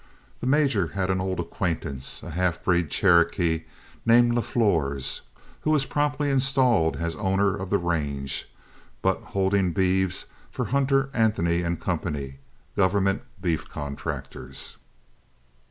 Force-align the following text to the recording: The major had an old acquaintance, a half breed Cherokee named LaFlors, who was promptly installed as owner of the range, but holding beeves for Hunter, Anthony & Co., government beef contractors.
The 0.39 0.47
major 0.47 0.87
had 0.97 1.11
an 1.11 1.21
old 1.21 1.39
acquaintance, 1.39 2.23
a 2.23 2.31
half 2.31 2.63
breed 2.63 2.89
Cherokee 2.89 3.65
named 4.03 4.31
LaFlors, 4.33 5.21
who 5.61 5.69
was 5.69 5.85
promptly 5.85 6.31
installed 6.31 6.95
as 6.95 7.15
owner 7.17 7.55
of 7.55 7.69
the 7.69 7.77
range, 7.77 8.51
but 9.03 9.21
holding 9.21 9.73
beeves 9.73 10.25
for 10.49 10.65
Hunter, 10.65 11.11
Anthony 11.13 11.61
& 11.75 11.75
Co., 11.75 12.29
government 12.75 13.21
beef 13.43 13.69
contractors. 13.69 14.77